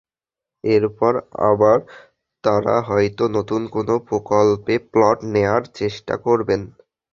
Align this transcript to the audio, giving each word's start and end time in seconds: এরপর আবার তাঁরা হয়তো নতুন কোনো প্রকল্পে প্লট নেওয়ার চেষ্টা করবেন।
এরপর 0.63 1.13
আবার 1.49 1.77
তাঁরা 2.43 2.75
হয়তো 2.89 3.23
নতুন 3.37 3.61
কোনো 3.75 3.93
প্রকল্পে 4.07 4.73
প্লট 4.91 5.17
নেওয়ার 5.33 5.63
চেষ্টা 5.79 6.15
করবেন। 6.25 6.61